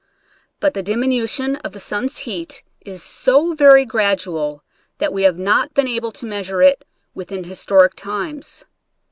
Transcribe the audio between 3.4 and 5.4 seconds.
very gradual that we have